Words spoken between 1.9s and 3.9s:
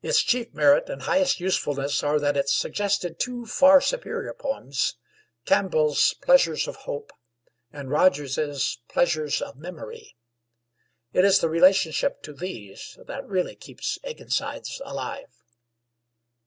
are that it suggested two far